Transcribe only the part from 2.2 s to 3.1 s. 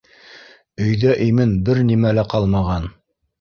лә ҡалмаған.